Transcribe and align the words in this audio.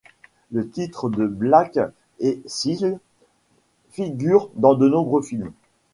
Le 0.51 0.67
titre 0.67 1.09
de 1.11 1.27
Blake 1.27 1.77
et 2.19 2.41
Sissle 2.47 2.97
figure 3.91 4.49
dans 4.55 4.73
de 4.73 4.89
nombreux 4.89 5.21
films. 5.21 5.51